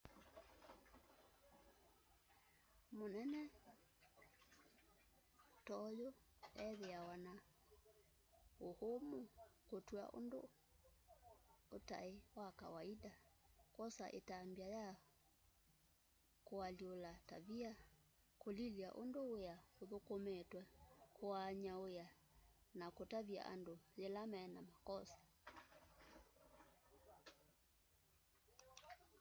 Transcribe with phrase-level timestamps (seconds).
[2.97, 3.41] mũnene
[5.65, 6.07] to'yũ
[6.67, 7.33] ethĩawa na
[8.67, 9.19] ũũmũ
[9.69, 10.41] kũtw'a ũndũ
[11.77, 13.11] ũtaĩ wa kawaita
[13.73, 14.85] kwosa ĩtambya ya
[16.47, 17.71] kũalyũũla tavia
[18.41, 20.61] kũlilya ũndũ wĩa ũthũkũmĩtwe
[21.17, 22.07] kũaanya wĩa
[22.79, 25.19] na kũtavya andũ ylaĩ mena makosa